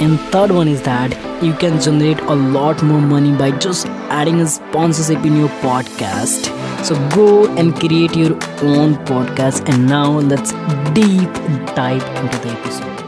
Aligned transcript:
And 0.00 0.18
third 0.32 0.50
one 0.50 0.68
is 0.68 0.82
that 0.82 1.12
you 1.42 1.52
can 1.54 1.80
generate 1.80 2.20
a 2.20 2.34
lot 2.34 2.82
more 2.82 3.00
money 3.00 3.36
by 3.36 3.50
just 3.58 3.86
adding 4.18 4.40
a 4.40 4.46
sponsorship 4.46 5.24
in 5.24 5.36
your 5.36 5.48
podcast. 5.60 6.50
So 6.84 6.94
go 7.10 7.46
and 7.56 7.74
create 7.74 8.16
your 8.16 8.34
own 8.62 8.96
podcast. 9.06 9.68
And 9.68 9.86
now 9.86 10.10
let's 10.10 10.52
deep 10.92 11.32
dive 11.74 12.02
into 12.22 12.38
the 12.38 12.50
episode. 12.50 13.03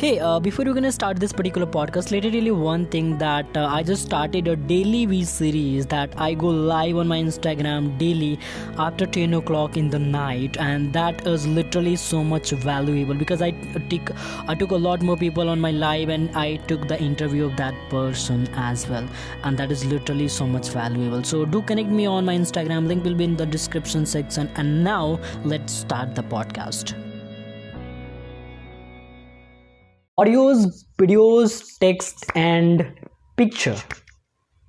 Hey, 0.00 0.18
uh, 0.18 0.38
before 0.38 0.66
we're 0.66 0.74
gonna 0.74 0.92
start 0.92 1.18
this 1.18 1.32
particular 1.32 1.66
podcast, 1.66 2.10
let 2.10 2.30
me 2.30 2.50
one 2.50 2.84
thing 2.84 3.16
that 3.16 3.56
uh, 3.56 3.64
I 3.64 3.82
just 3.82 4.04
started 4.04 4.46
a 4.46 4.54
daily 4.54 5.06
V 5.06 5.24
series 5.24 5.86
that 5.86 6.12
I 6.18 6.34
go 6.34 6.48
live 6.48 6.98
on 6.98 7.08
my 7.08 7.18
Instagram 7.18 7.96
daily 7.96 8.38
after 8.76 9.06
10 9.06 9.32
o'clock 9.32 9.78
in 9.78 9.88
the 9.88 9.98
night, 9.98 10.58
and 10.58 10.92
that 10.92 11.26
is 11.26 11.46
literally 11.46 11.96
so 11.96 12.22
much 12.22 12.50
valuable 12.50 13.14
because 13.14 13.40
I 13.40 13.52
took 13.88 14.12
I 14.46 14.54
took 14.54 14.72
a 14.72 14.82
lot 14.88 15.00
more 15.00 15.16
people 15.16 15.48
on 15.48 15.62
my 15.62 15.70
live 15.70 16.10
and 16.10 16.28
I 16.36 16.56
took 16.72 16.86
the 16.88 17.00
interview 17.00 17.46
of 17.46 17.56
that 17.56 17.74
person 17.88 18.46
as 18.54 18.86
well, 18.86 19.08
and 19.44 19.56
that 19.56 19.72
is 19.72 19.86
literally 19.86 20.28
so 20.28 20.46
much 20.46 20.68
valuable. 20.68 21.24
So 21.24 21.46
do 21.46 21.62
connect 21.62 21.88
me 21.88 22.04
on 22.04 22.26
my 22.26 22.36
Instagram. 22.36 22.86
Link 22.86 23.02
will 23.02 23.14
be 23.14 23.24
in 23.24 23.36
the 23.38 23.46
description 23.46 24.04
section. 24.04 24.50
And 24.56 24.84
now 24.84 25.18
let's 25.42 25.72
start 25.72 26.14
the 26.14 26.22
podcast. 26.22 27.05
Audios 30.19 30.65
videos 31.01 31.61
text 31.81 32.37
and 32.37 32.83
picture 33.37 33.75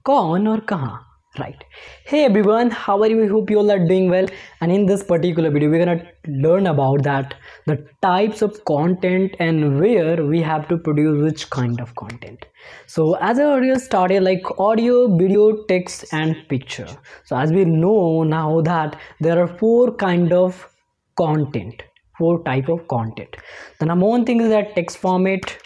कौन 0.05 0.49
और 0.49 0.61
कहाँ 0.69 1.01
right 1.39 1.65
hey 2.05 2.25
everyone 2.25 2.71
how 2.71 3.01
are 3.03 3.07
you 3.09 3.23
i 3.25 3.27
hope 3.27 3.51
you 3.51 3.59
all 3.59 3.71
are 3.71 3.87
doing 3.91 4.11
well 4.11 4.27
and 4.61 4.71
in 4.71 4.85
this 4.85 5.03
particular 5.03 5.51
video 5.51 5.71
we're 5.71 5.85
gonna 5.85 6.07
learn 6.27 6.67
about 6.67 7.03
that 7.03 7.35
the 7.67 7.77
types 8.03 8.43
of 8.43 8.63
content 8.67 9.35
and 9.39 9.81
where 9.81 10.27
we 10.27 10.43
have 10.43 10.69
to 10.69 10.77
produce 10.77 11.23
which 11.23 11.49
kind 11.49 11.81
of 11.81 11.95
content 11.95 12.45
so 12.87 13.15
as 13.15 13.39
i 13.39 13.45
already 13.45 13.79
started 13.79 14.23
like 14.23 14.43
audio 14.59 15.17
video 15.17 15.65
text 15.73 16.05
and 16.13 16.37
picture 16.51 16.89
so 17.25 17.35
as 17.37 17.51
we 17.51 17.65
know 17.65 18.23
now 18.25 18.61
that 18.61 19.01
there 19.21 19.43
are 19.43 19.49
four 19.49 19.95
kind 19.95 20.35
of 20.35 20.69
content 21.17 21.83
four 22.18 22.44
type 22.44 22.70
of 22.70 22.88
content. 22.88 23.36
The 23.80 23.86
number 23.86 24.06
one 24.06 24.26
thing 24.26 24.42
is 24.42 24.50
that 24.50 24.76
text 24.76 24.98
format 24.98 25.58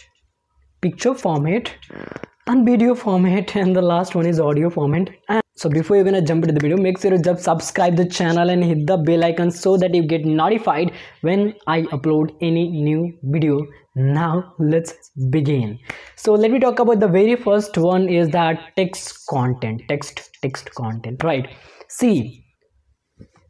picture 0.82 1.14
format 1.14 1.72
and 2.48 2.66
video 2.66 2.96
format 2.96 3.56
and 3.64 3.76
the 3.76 3.82
last 3.82 4.16
one 4.16 4.26
is 4.26 4.40
audio 4.40 4.70
format. 4.70 5.10
And 5.30 5.42
so 5.56 5.70
before 5.70 5.96
you're 5.96 6.06
gonna 6.06 6.22
jump 6.22 6.44
into 6.44 6.54
the 6.54 6.60
video 6.60 6.78
make 6.78 7.00
sure 7.00 7.14
you 7.14 7.22
just 7.22 7.44
subscribe 7.44 7.96
the 7.96 8.06
channel 8.06 8.50
and 8.50 8.64
hit 8.64 8.88
the 8.88 8.98
bell 8.98 9.24
icon 9.24 9.52
so 9.52 9.78
that 9.78 9.94
you 9.94 10.04
get 10.04 10.26
notified 10.26 10.92
when 11.22 11.54
i 11.68 11.82
upload 11.98 12.36
any 12.42 12.68
new 12.70 13.14
video. 13.24 13.66
Now 13.96 14.54
let's 14.58 15.12
begin. 15.30 15.78
So 16.16 16.34
let 16.34 16.52
me 16.52 16.60
talk 16.60 16.80
about 16.80 17.02
the 17.02 17.08
very 17.08 17.36
first 17.36 17.78
one 17.78 18.08
is 18.08 18.30
that 18.30 18.76
text 18.76 19.28
content 19.30 19.84
text 19.88 20.30
text 20.42 20.74
content 20.74 21.24
right? 21.24 21.48
See 21.90 22.44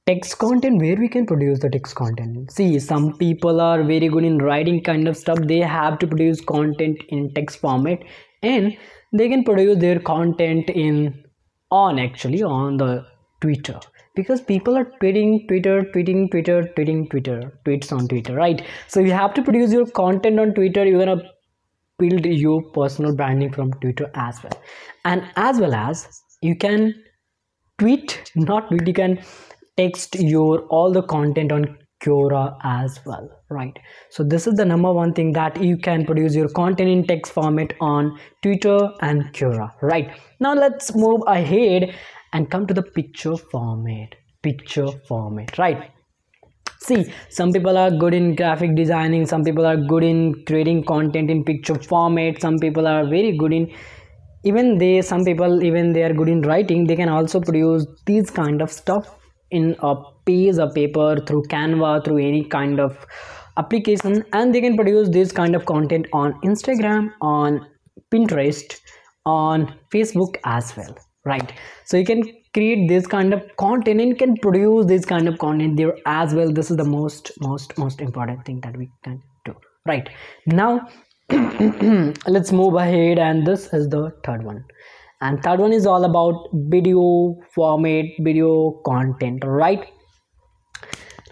text 0.08 0.38
content 0.40 0.82
where 0.82 0.96
we 0.96 1.08
can 1.08 1.26
produce 1.26 1.60
the 1.60 1.70
text 1.70 1.96
content. 1.96 2.52
See 2.52 2.80
some 2.80 3.18
people 3.18 3.62
are 3.62 3.84
very 3.84 4.08
good 4.08 4.24
in 4.24 4.38
writing 4.40 4.84
kind 4.84 5.08
of 5.08 5.16
stuff. 5.16 5.40
They 5.40 5.60
have 5.60 6.00
to 6.00 6.08
produce 6.08 6.42
content 6.42 7.04
in 7.10 7.34
text 7.34 7.60
format 7.60 8.00
and 8.42 8.76
they 9.14 9.30
can 9.30 9.44
produce 9.44 9.78
their 9.80 10.00
content 10.00 10.70
in 10.70 11.24
on 11.70 12.00
actually 12.00 12.42
on 12.44 12.78
the 12.78 13.06
twitter. 13.42 13.80
Because 14.16 14.42
people 14.42 14.76
are 14.78 14.92
tweeting 15.02 15.48
twitter 15.48 15.84
tweeting 15.94 16.32
twitter 16.32 16.64
tweeting 16.76 17.10
twitter 17.10 17.60
tweets 17.66 17.92
on 17.92 18.08
twitter 18.08 18.34
right? 18.36 18.66
So 18.88 19.00
you 19.00 19.12
have 19.12 19.34
to 19.36 19.42
produce 19.42 19.72
your 19.72 19.86
content 19.86 20.40
on 20.40 20.54
twitter. 20.54 20.86
You're 20.86 21.06
gonna 21.06 21.22
build 22.00 22.26
your 22.26 22.64
personal 22.72 23.16
branding 23.16 23.54
from 23.54 23.72
twitter 23.74 24.10
as 24.16 24.42
well. 24.44 24.60
And 25.06 25.24
as 25.36 25.60
well 25.60 25.76
as 25.76 26.22
you 26.42 26.56
can 26.56 26.96
tweet 27.78 28.32
not 28.36 28.68
tweet 28.70 28.88
you 28.88 28.94
can 28.94 29.20
text 29.78 30.16
your 30.20 30.62
all 30.68 30.92
the 30.92 31.04
content 31.04 31.52
on 31.52 31.78
Quora 32.04 32.58
as 32.64 33.00
well 33.06 33.30
right? 33.50 33.78
So 34.10 34.24
this 34.24 34.48
is 34.48 34.56
the 34.56 34.66
number 34.66 34.92
one 34.92 35.14
thing 35.14 35.34
that 35.34 35.62
you 35.62 35.78
can 35.78 36.06
produce 36.06 36.36
your 36.36 36.50
content 36.50 36.90
in 36.90 37.06
text 37.06 37.32
format 37.34 37.74
on 37.80 38.18
Twitter 38.42 38.90
and 39.02 39.34
Quora 39.34 39.72
right? 39.82 40.18
Now 40.40 40.54
let's 40.54 40.96
move 40.96 41.22
ahead 41.28 41.94
and 42.34 42.50
come 42.50 42.66
to 42.68 42.74
the 42.74 42.84
picture 42.84 43.38
format 43.38 44.16
picture 44.42 44.88
format 45.08 45.58
right? 45.58 45.92
See 46.80 47.14
some 47.30 47.52
people 47.52 47.78
are 47.78 47.92
good 47.92 48.14
in 48.16 48.36
graphic 48.36 48.76
designing 48.76 49.26
some 49.28 49.44
people 49.44 49.66
are 49.66 49.78
good 49.78 50.04
in 50.04 50.44
creating 50.46 50.84
content 50.86 51.30
in 51.30 51.44
picture 51.44 51.76
format 51.76 52.42
some 52.42 52.58
people 52.58 52.88
are 52.88 53.04
very 53.08 53.38
good 53.38 53.54
in 53.54 53.72
even 54.44 54.80
they 54.80 55.02
some 55.04 55.24
people 55.24 55.62
even 55.62 55.94
they 55.94 56.02
are 56.02 56.14
good 56.14 56.30
in 56.30 56.42
writing 56.42 56.88
they 56.88 56.96
can 56.96 57.10
also 57.10 57.40
produce 57.40 57.86
these 58.08 58.32
kind 58.32 58.62
of 58.64 58.72
stuff 58.72 59.21
in 59.52 59.76
a 59.80 59.96
piece 60.26 60.58
of 60.58 60.74
paper 60.74 61.18
through 61.28 61.44
canva 61.44 62.04
through 62.06 62.18
any 62.18 62.44
kind 62.44 62.80
of 62.80 63.06
application 63.58 64.24
and 64.34 64.56
they 64.56 64.62
can 64.62 64.76
produce 64.76 65.10
this 65.10 65.32
kind 65.32 65.56
of 65.56 65.66
content 65.66 66.08
on 66.14 66.34
instagram 66.42 67.12
on 67.22 67.66
pinterest 68.12 68.80
on 69.26 69.74
facebook 69.94 70.38
as 70.46 70.76
well 70.78 70.96
right? 71.26 71.54
So 71.86 71.98
you 71.98 72.06
can 72.06 72.24
create 72.54 72.90
this 72.90 73.08
kind 73.08 73.34
of 73.34 73.44
content 73.58 74.02
and 74.02 74.18
can 74.18 74.36
produce 74.38 74.86
this 74.86 75.06
kind 75.06 75.28
of 75.28 75.38
content 75.40 75.78
there 75.78 75.96
as 76.06 76.34
well. 76.34 76.52
This 76.52 76.72
is 76.72 76.78
the 76.78 76.84
most 76.84 77.32
most 77.40 77.78
most 77.78 78.02
important 78.02 78.46
thing 78.46 78.60
that 78.62 78.76
we 78.78 78.90
can 79.04 79.22
do 79.46 79.56
right? 79.86 80.10
Now 80.46 80.88
let's 82.28 82.52
move 82.52 82.76
ahead 82.76 83.20
and 83.20 83.46
this 83.48 83.72
is 83.74 83.90
the 83.90 84.12
third 84.26 84.44
one 84.44 84.66
and 85.22 85.42
third 85.44 85.60
one 85.60 85.72
is 85.72 85.86
all 85.86 86.04
about 86.06 86.50
video 86.76 87.36
format 87.54 88.06
video 88.20 88.82
content 88.86 89.44
right? 89.46 89.86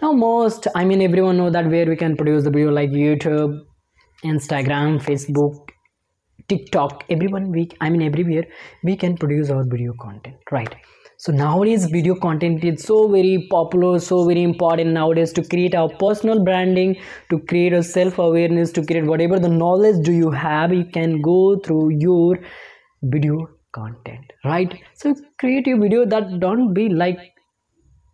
Now 0.02 0.12
most 0.12 0.66
i 0.74 0.84
mean 0.84 1.02
everyone 1.02 1.36
know 1.36 1.50
that 1.50 1.66
where 1.66 1.86
we 1.86 1.96
can 1.96 2.16
produce 2.16 2.44
the 2.44 2.50
video 2.50 2.70
like 2.70 2.90
youtube 2.90 3.60
instagram 4.24 4.96
facebook 5.08 5.74
tiktok 6.48 7.04
everyone 7.10 7.50
we 7.50 7.68
i 7.80 7.90
mean 7.90 8.02
everywhere 8.06 8.46
we 8.82 8.96
can 8.96 9.16
produce 9.16 9.50
our 9.50 9.64
video 9.64 9.92
content 10.00 10.36
right? 10.50 10.74
So 11.18 11.32
nowadays 11.32 11.84
video 11.84 12.14
content 12.14 12.64
is 12.64 12.82
so 12.82 13.06
very 13.06 13.46
popular 13.50 13.98
so 13.98 14.24
very 14.26 14.42
important 14.42 14.92
nowadays 14.92 15.34
to 15.34 15.42
create 15.44 15.74
our 15.74 15.90
personal 15.98 16.42
branding 16.42 16.96
to 17.28 17.40
create 17.40 17.74
a 17.74 17.82
self-awareness 17.82 18.72
to 18.72 18.86
create 18.86 19.04
whatever 19.04 19.38
the 19.38 19.50
knowledge 19.50 20.02
do 20.02 20.12
you 20.12 20.30
have 20.30 20.72
you 20.72 20.86
can 20.86 21.20
go 21.20 21.58
through 21.58 21.90
your 21.90 22.38
video 23.02 23.46
content 23.73 24.33
right 24.43 24.75
so 24.93 25.13
create 25.39 25.67
a 25.67 25.77
video 25.77 26.05
that 26.05 26.39
don't 26.39 26.73
be 26.73 26.87
like 26.89 27.19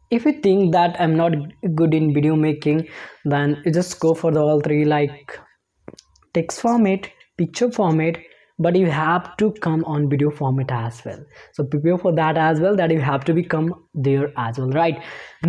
if 0.09 0.25
you 0.25 0.33
think 0.47 0.71
that 0.73 0.99
i'm 0.99 1.15
not 1.15 1.37
good 1.75 1.93
in 1.93 2.13
video 2.13 2.35
making 2.35 2.87
then 3.25 3.61
you 3.65 3.71
just 3.71 3.99
go 3.99 4.13
for 4.13 4.31
the 4.31 4.39
all 4.39 4.59
three 4.59 4.83
like 4.85 5.39
text 6.33 6.61
format 6.61 7.09
picture 7.37 7.71
format 7.71 8.17
but 8.59 8.75
you 8.75 8.89
have 8.95 9.29
to 9.37 9.51
come 9.65 9.83
on 9.85 10.09
video 10.09 10.29
format 10.29 10.71
as 10.71 11.01
well 11.05 11.23
so 11.53 11.63
prepare 11.63 11.97
for 11.97 12.13
that 12.19 12.37
as 12.37 12.59
well 12.59 12.75
that 12.75 12.91
you 12.91 12.99
have 12.99 13.23
to 13.29 13.33
become 13.33 13.73
there 13.93 14.31
as 14.37 14.59
well 14.59 14.69
right 14.69 15.01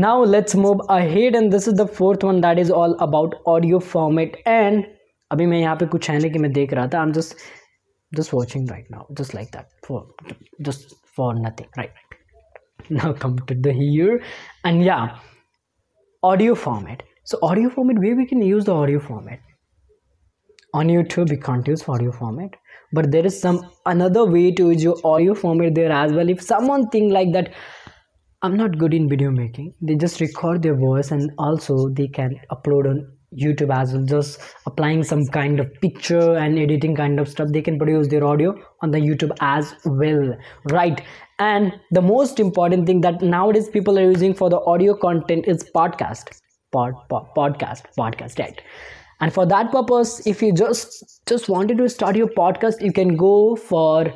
now 0.06 0.14
let's 0.22 0.54
move 0.54 0.80
ahead 0.88 1.34
and 1.34 1.52
this 1.52 1.68
is 1.68 1.74
the 1.74 1.86
fourth 1.86 2.22
one 2.22 2.40
that 2.40 2.58
is 2.58 2.70
all 2.70 2.96
about 3.08 3.34
audio 3.46 3.80
format 3.92 4.42
and 4.46 4.84
अभी 5.32 5.44
मैं 5.46 5.58
यहाँ 5.58 5.76
पे 5.76 5.86
कुछ 5.92 6.08
है 6.10 6.18
नहीं 6.18 6.30
कि 6.30 6.38
मैं 6.38 6.52
देख 6.52 6.72
रहा 6.74 6.86
था 6.94 7.02
I'm 7.02 7.12
just 7.18 7.36
just 8.15 8.33
watching 8.33 8.65
right 8.67 8.85
now 8.89 9.05
just 9.17 9.33
like 9.33 9.51
that 9.51 9.69
for 9.83 10.07
just 10.61 10.95
for 11.15 11.33
nothing 11.35 11.67
right? 11.77 11.91
Now 12.89 13.13
come 13.13 13.37
to 13.47 13.55
the 13.55 13.73
here 13.73 14.21
and 14.63 14.83
yeah 14.83 15.19
audio 16.23 16.55
format. 16.55 17.03
So 17.25 17.39
audio 17.41 17.69
format 17.69 17.99
where 17.99 18.15
we 18.15 18.25
can 18.25 18.41
use 18.41 18.65
the 18.65 18.73
audio 18.73 18.99
format? 18.99 19.39
On 20.73 20.87
youtube 20.87 21.29
we 21.29 21.37
can't 21.37 21.67
use 21.67 21.87
audio 21.89 22.11
format 22.11 22.51
but 22.93 23.11
there 23.11 23.25
is 23.25 23.39
some 23.39 23.59
another 23.85 24.25
way 24.25 24.51
to 24.51 24.71
use 24.71 24.83
your 24.83 24.95
audio 25.03 25.33
format 25.33 25.75
there 25.75 25.91
as 25.91 26.13
well. 26.13 26.29
If 26.29 26.41
someone 26.41 26.87
think 26.89 27.11
like 27.11 27.33
that 27.33 27.53
i'm 28.43 28.55
not 28.55 28.77
good 28.77 28.93
in 28.93 29.09
video 29.09 29.31
making 29.31 29.73
they 29.81 29.95
just 29.95 30.21
record 30.21 30.61
their 30.61 30.75
voice 30.75 31.09
and 31.09 31.31
also 31.39 31.89
they 31.89 32.07
can 32.07 32.39
upload 32.51 32.87
on 32.87 33.16
youtube 33.35 33.73
as 33.75 33.93
well 33.93 34.03
just 34.05 34.39
applying 34.65 35.03
some 35.03 35.25
kind 35.27 35.59
of 35.59 35.69
picture 35.81 36.37
and 36.37 36.57
editing 36.57 36.95
kind 36.95 37.19
of 37.19 37.27
stuff 37.27 37.49
they 37.51 37.61
can 37.61 37.77
produce 37.77 38.07
their 38.07 38.23
audio 38.23 38.55
on 38.81 38.91
the 38.91 38.97
youtube 38.97 39.35
as 39.41 39.75
well 39.85 40.33
right? 40.71 41.01
And 41.39 41.73
the 41.91 42.01
most 42.01 42.39
important 42.39 42.87
thing 42.87 43.01
that 43.01 43.21
nowadays 43.21 43.69
people 43.69 43.99
are 43.99 44.09
using 44.09 44.33
for 44.33 44.49
the 44.49 44.59
audio 44.61 44.95
content 44.95 45.45
is 45.47 45.63
podcast 45.75 46.39
pod, 46.71 46.93
pod 47.09 47.27
podcast 47.37 47.83
podcast 47.97 48.39
right? 48.39 48.61
And 49.19 49.33
for 49.33 49.45
that 49.45 49.71
purpose 49.71 50.25
if 50.25 50.41
you 50.41 50.53
just 50.53 51.21
just 51.27 51.49
wanted 51.49 51.77
to 51.79 51.89
start 51.89 52.15
your 52.15 52.29
podcast 52.29 52.81
you 52.81 52.93
can 52.93 53.15
go 53.15 53.55
for 53.55 54.11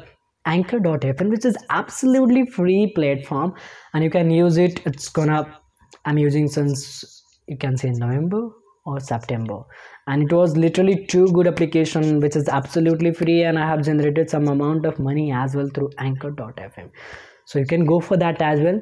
anchor.fm 0.45 1.29
which 1.29 1.45
is 1.45 1.57
absolutely 1.69 2.45
free 2.45 2.91
platform 2.95 3.53
and 3.93 4.03
you 4.03 4.09
can 4.09 4.31
use 4.31 4.57
it. 4.57 4.85
It's 4.85 5.09
gonna 5.09 5.57
i'm 6.05 6.17
using 6.17 6.47
since 6.47 7.23
you 7.47 7.57
can 7.57 7.77
say 7.77 7.89
november 7.91 8.49
or 8.85 8.99
september. 8.99 9.59
And 10.07 10.23
it 10.23 10.33
was 10.33 10.57
literally 10.57 11.05
too 11.05 11.27
good 11.31 11.47
application 11.47 12.19
which 12.19 12.35
is 12.35 12.49
absolutely 12.49 13.13
free 13.13 13.43
and 13.43 13.59
i 13.59 13.67
have 13.67 13.83
generated 13.83 14.29
some 14.29 14.47
amount 14.47 14.85
of 14.85 14.99
money 14.99 15.31
as 15.31 15.55
well 15.55 15.69
through 15.73 15.89
anchor.fm 15.99 16.89
so 17.45 17.59
you 17.59 17.65
can 17.65 17.85
go 17.85 17.99
for 17.99 18.17
that 18.17 18.41
as 18.41 18.59
well. 18.61 18.79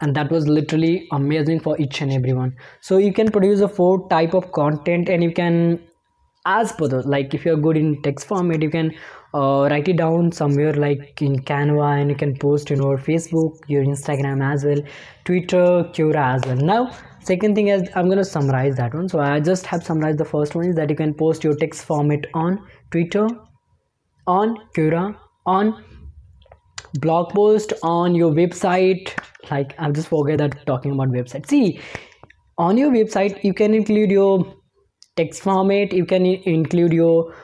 And 0.00 0.14
that 0.14 0.30
was 0.30 0.46
literally 0.46 1.08
amazing 1.12 1.60
for 1.60 1.80
each 1.80 2.02
and 2.02 2.12
everyone 2.12 2.54
so 2.80 2.98
you 2.98 3.12
can 3.12 3.30
produce 3.30 3.60
a 3.60 3.68
four 3.68 4.08
type 4.08 4.34
of 4.34 4.52
content 4.52 5.08
and 5.08 5.22
you 5.22 5.32
can 5.32 5.80
as 6.46 6.72
per 6.72 6.88
the 6.88 7.00
like 7.08 7.34
if 7.34 7.44
you're 7.44 7.56
good 7.56 7.76
in 7.76 8.00
text 8.02 8.26
format 8.26 8.62
you 8.62 8.70
can 8.70 8.92
uh, 9.34 9.68
write 9.70 9.88
it 9.88 9.96
down 9.96 10.30
somewhere 10.32 10.72
like 10.74 11.22
in 11.22 11.36
canva 11.50 12.00
and 12.00 12.10
you 12.10 12.16
can 12.16 12.36
post 12.36 12.70
in 12.70 12.82
your 12.82 12.98
facebook 12.98 13.58
your 13.68 13.84
instagram 13.84 14.42
as 14.52 14.64
well 14.64 14.82
twitter 15.24 15.84
quora 15.94 16.34
as 16.34 16.42
well. 16.46 16.56
Now 16.56 16.90
second 17.24 17.54
thing 17.54 17.68
is 17.68 17.88
i'm 17.94 18.06
going 18.06 18.18
to 18.18 18.24
summarize 18.24 18.76
that 18.76 18.94
one. 18.94 19.08
So 19.08 19.20
i 19.20 19.40
just 19.40 19.66
have 19.66 19.84
summarized 19.84 20.18
the 20.18 20.24
first 20.24 20.54
one 20.54 20.66
is 20.66 20.76
that 20.76 20.90
you 20.90 20.96
can 20.96 21.14
post 21.14 21.44
your 21.44 21.54
text 21.54 21.84
format 21.84 22.26
on 22.34 22.58
twitter 22.90 23.28
on 24.26 24.56
quora 24.76 25.16
on 25.46 25.84
blog 27.00 27.30
post 27.30 27.72
on 27.82 28.14
your 28.14 28.32
website. 28.32 29.12
Like 29.50 29.74
i've 29.78 29.92
just 29.92 30.08
forget 30.08 30.38
that 30.38 30.66
talking 30.66 30.92
about 30.92 31.08
website. 31.08 31.46
See 31.46 31.80
on 32.58 32.76
your 32.76 32.90
website 32.90 33.42
you 33.44 33.54
can 33.54 33.74
include 33.74 34.10
your 34.10 34.54
text 35.16 35.42
format 35.42 35.92
you 35.92 36.04
can 36.06 36.26
include 36.26 36.92
your 36.92 37.34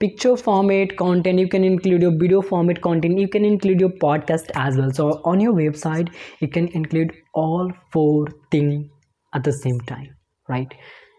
picture 0.00 0.36
format 0.36 0.96
content 0.96 1.38
you 1.38 1.48
can 1.48 1.64
include 1.64 2.02
your 2.02 2.12
video 2.18 2.40
format 2.40 2.80
content 2.80 3.18
you 3.18 3.28
can 3.28 3.44
include 3.44 3.80
your 3.80 3.90
podcast 3.90 4.50
as 4.54 4.76
well. 4.76 4.92
So 4.92 5.08
on 5.24 5.40
your 5.40 5.54
website 5.54 6.14
you 6.40 6.48
can 6.48 6.68
include 6.68 7.12
all 7.34 7.72
four 7.92 8.26
things 8.50 8.88
at 9.34 9.44
the 9.44 9.52
same 9.52 9.80
time 9.80 10.08
right? 10.48 10.72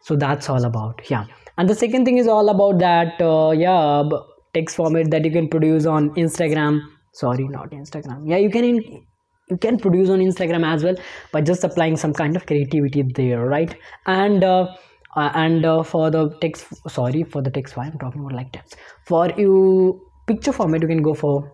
So 0.04 0.16
that's 0.16 0.50
all 0.50 0.66
about 0.66 1.10
yeah. 1.10 1.26
And 1.58 1.70
the 1.70 1.76
second 1.76 2.06
thing 2.06 2.18
is 2.18 2.28
all 2.28 2.50
about 2.50 2.80
that 2.80 3.22
uh, 3.22 3.52
yeah 3.52 4.04
text 4.54 4.76
format 4.76 5.12
that 5.12 5.26
you 5.26 5.32
can 5.32 5.48
produce 5.48 5.86
on 5.86 6.10
instagram. 6.16 6.82
Sorry 7.14 7.48
not 7.48 7.72
instagram. 7.72 8.28
Yeah 8.28 8.38
you 8.38 8.50
can 8.50 8.64
in, 8.64 9.06
you 9.50 9.58
can 9.58 9.78
produce 9.78 10.10
on 10.10 10.20
instagram 10.20 10.66
as 10.66 10.84
well 10.84 10.96
by 11.32 11.42
just 11.42 11.64
applying 11.64 11.98
some 11.98 12.14
kind 12.14 12.36
of 12.36 12.46
creativity 12.46 13.04
there 13.16 13.46
right? 13.46 13.76
And 14.06 14.44
uh, 14.44 14.68
uh, 15.16 15.32
and 15.34 15.66
uh, 15.66 15.84
for 15.84 16.10
the 16.12 16.30
text 16.40 16.68
sorry 16.88 17.24
for 17.24 17.42
the 17.42 17.50
text 17.50 17.76
why 17.76 17.86
i'm 17.86 17.98
talking 17.98 18.22
about 18.22 18.34
like 18.34 18.52
text. 18.52 18.76
For 19.08 19.32
you 19.38 20.00
picture 20.28 20.54
format 20.54 20.84
you 20.84 20.88
can 20.88 21.02
go 21.02 21.14
for 21.14 21.52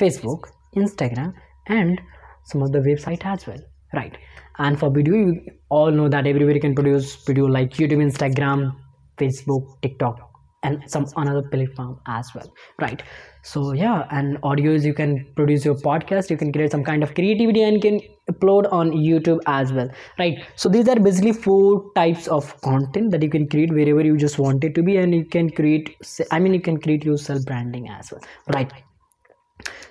facebook 0.00 0.48
instagram 0.74 1.34
and 1.66 2.00
some 2.44 2.62
of 2.62 2.72
the 2.72 2.78
website 2.78 3.26
as 3.26 3.46
well 3.46 3.58
right. 3.92 4.16
And 4.58 4.78
for 4.78 4.90
video 4.90 5.14
you 5.14 5.40
all 5.68 5.90
know 5.90 6.08
that 6.08 6.26
everybody 6.26 6.60
can 6.60 6.74
produce 6.74 7.24
video 7.24 7.46
like 7.46 7.74
youtube 7.74 8.02
instagram 8.04 8.74
facebook 9.18 9.80
tiktok 9.82 10.28
and 10.62 10.82
some 10.90 11.06
another 11.16 11.42
platform 11.42 12.00
as 12.06 12.34
well. 12.34 12.52
Right. 12.80 13.02
So 13.42 13.72
yeah 13.72 14.06
and 14.10 14.40
audios 14.42 14.84
you 14.84 14.92
can 14.92 15.26
produce 15.36 15.64
your 15.64 15.76
podcast. 15.76 16.30
You 16.30 16.36
can 16.36 16.52
create 16.52 16.72
some 16.72 16.84
kind 16.84 17.02
of 17.02 17.14
creativity 17.14 17.62
and 17.62 17.80
can 17.80 18.00
upload 18.30 18.70
on 18.72 18.90
youtube 18.90 19.40
as 19.46 19.72
well. 19.72 19.88
Right. 20.18 20.44
So 20.56 20.68
these 20.68 20.88
are 20.88 20.98
basically 20.98 21.32
four 21.32 21.92
types 21.94 22.26
of 22.26 22.60
content 22.62 23.12
that 23.12 23.22
you 23.22 23.30
can 23.30 23.48
create 23.48 23.70
wherever 23.70 24.02
you 24.02 24.16
just 24.16 24.38
want 24.38 24.64
it 24.64 24.74
to 24.74 24.82
be 24.82 24.96
and 24.96 25.14
you 25.14 25.24
can 25.24 25.50
create 25.50 25.96
i 26.32 26.38
mean 26.38 26.54
you 26.54 26.60
can 26.60 26.80
create 26.80 27.04
your 27.04 27.18
self 27.18 27.44
branding 27.44 27.88
as 27.88 28.10
well. 28.10 28.22
Right 28.52 28.72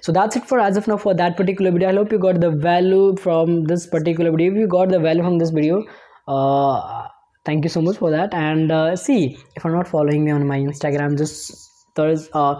so 0.01 0.11
that's 0.11 0.35
it 0.35 0.45
for 0.47 0.59
as 0.59 0.77
of 0.77 0.87
now 0.87 0.97
for 0.97 1.13
that 1.13 1.37
particular 1.37 1.71
video. 1.71 1.89
I 1.89 1.93
hope 1.93 2.11
you 2.11 2.19
got 2.19 2.39
the 2.39 2.51
value 2.51 3.15
from 3.17 3.63
this 3.65 3.87
particular 3.87 4.31
video. 4.31 4.51
If 4.51 4.57
you 4.57 4.67
got 4.67 4.89
the 4.89 4.99
value 4.99 5.23
from 5.23 5.37
this 5.37 5.49
video 5.51 5.83
uh 6.27 7.07
thank 7.45 7.63
you 7.63 7.69
so 7.69 7.81
much 7.81 7.97
for 7.97 8.11
that. 8.11 8.33
And 8.33 8.71
uh, 8.71 8.95
see 8.95 9.37
if 9.55 9.63
you're 9.63 9.75
not 9.75 9.87
following 9.87 10.25
me 10.25 10.31
on 10.31 10.45
my 10.45 10.59
instagram 10.59 11.17
just 11.17 11.95
there's 11.95 12.29
uh 12.33 12.55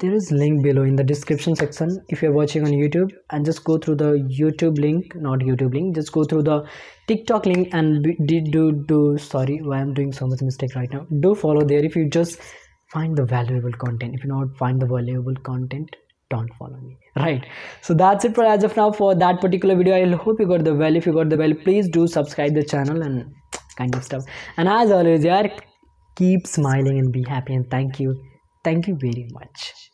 there 0.00 0.12
is 0.12 0.30
link 0.32 0.62
below 0.62 0.82
in 0.82 0.96
the 0.96 1.04
description 1.04 1.54
section 1.54 1.88
if 2.08 2.20
you're 2.22 2.32
watching 2.32 2.64
on 2.64 2.72
youtube. 2.72 3.10
And 3.30 3.44
just 3.44 3.64
go 3.64 3.78
through 3.78 3.96
the 3.96 4.12
youtube 4.40 4.78
link 4.78 5.14
not 5.16 5.40
youtube 5.40 5.74
link 5.74 5.96
just 5.96 6.12
go 6.12 6.24
through 6.24 6.44
the 6.44 6.64
tiktok 7.08 7.46
link 7.46 7.68
and 7.72 8.06
did 8.26 8.50
do 8.52 8.72
do 8.72 9.16
sorry 9.18 9.60
why 9.62 9.78
i'm 9.78 9.94
doing 9.94 10.12
so 10.12 10.26
much 10.26 10.40
mistake 10.42 10.74
right 10.74 10.92
now. 10.92 11.06
Do 11.20 11.34
follow 11.34 11.64
there 11.64 11.84
if 11.84 11.96
you 11.96 12.08
just 12.08 12.40
find 12.92 13.16
the 13.16 13.24
valuable 13.24 13.72
content. 13.72 14.14
If 14.14 14.24
you 14.24 14.30
not 14.30 14.56
find 14.56 14.80
the 14.80 14.86
valuable 14.86 15.34
content 15.42 15.96
don't 16.34 16.54
follow 16.58 16.80
me. 16.88 16.96
Right. 17.16 17.46
So 17.80 17.94
that's 17.94 18.24
it 18.24 18.34
for 18.34 18.44
as 18.44 18.64
of 18.64 18.76
now 18.76 18.90
for 19.00 19.14
that 19.14 19.40
particular 19.40 19.76
video. 19.76 19.94
I 19.96 20.16
hope 20.24 20.40
you 20.40 20.48
got 20.48 20.64
the 20.64 20.74
value 20.74 20.98
if 20.98 21.06
you 21.06 21.12
got 21.12 21.30
the 21.30 21.36
value 21.36 21.60
please 21.68 21.88
do 21.88 22.06
subscribe 22.16 22.54
the 22.54 22.64
channel 22.74 23.02
and 23.02 23.32
kind 23.78 23.94
of 23.94 24.04
stuff. 24.10 24.24
And 24.56 24.68
as 24.68 24.90
always 24.90 25.24
yeah 25.30 25.48
keep 26.16 26.46
smiling 26.46 26.98
and 26.98 27.12
be 27.12 27.24
happy. 27.28 27.54
And 27.54 27.70
thank 27.70 28.00
you. 28.00 28.14
Thank 28.64 28.88
you 28.88 28.96
very 29.08 29.28
much 29.40 29.93